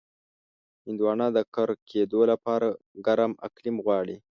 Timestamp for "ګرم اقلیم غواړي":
3.05-4.17